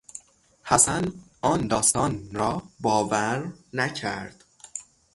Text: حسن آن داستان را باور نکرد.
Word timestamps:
حسن 0.63 1.13
آن 1.41 1.67
داستان 1.67 2.29
را 2.31 2.63
باور 2.79 3.53
نکرد. 3.73 4.43